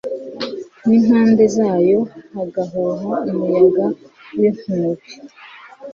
n’impande 0.87 1.43
zayo 1.55 1.99
hagahuha 2.33 3.13
umuyaga 3.29 3.85
w’inkubi 4.37 5.07